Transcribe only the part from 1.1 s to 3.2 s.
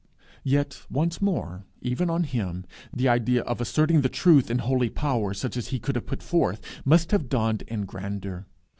more, even on him, the